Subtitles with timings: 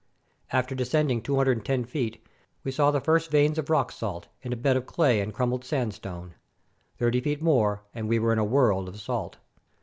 [0.51, 2.25] After descending 210 feet,
[2.63, 5.63] we saw the first veins of rock salt, in a bed of clay and crumbled
[5.63, 6.33] sandstone.
[6.97, 9.37] Thirty feet more, and we were in a world of salt.